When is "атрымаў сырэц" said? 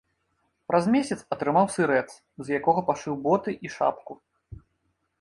1.35-2.09